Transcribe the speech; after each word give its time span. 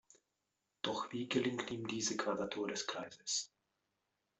Doch 0.81 1.13
wie 1.13 1.29
gelingt 1.29 1.69
ihm 1.69 1.85
diese 1.87 2.17
Quadratur 2.17 2.67
des 2.67 2.87
Kreises? 2.87 3.51